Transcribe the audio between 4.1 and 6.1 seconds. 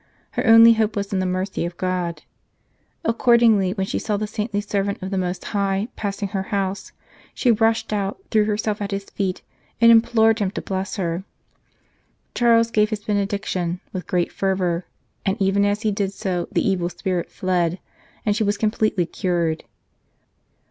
the saintly servant of the Most High